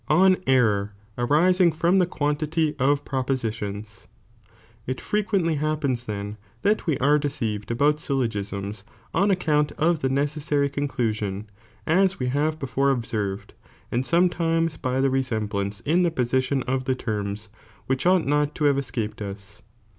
[0.23, 4.07] —On Error, arising from the quantity of Propositions.
[4.45, 4.57] 1, cuueofde
[4.95, 8.83] It frequently happens then, that we are deceived ^1)^^' about Hjllogisms,
[9.13, 10.83] on account of the neteasary wth^"?
[10.87, 11.45] h''"" (co'"'''^''"i)i
[12.03, 13.53] *s we have before observed,
[13.91, 16.97] and some qiumiiyof times by the resemblance' in the position of the piopcaiiioni.
[16.97, 17.49] terms,
[17.85, 19.35] which ought not to have escaped ua.